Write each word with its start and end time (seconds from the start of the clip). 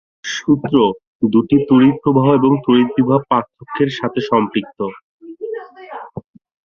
সূত্র 0.33 0.73
দুইটি 1.25 1.57
তড়িৎ 1.67 1.95
প্রবাহ 2.03 2.27
এবং 2.39 2.51
তড়িৎ 2.65 2.89
বিভব 2.97 3.21
পার্থক্যের 3.31 3.89
সাথে 3.99 4.19
সম্পৃক্ত। 4.29 4.79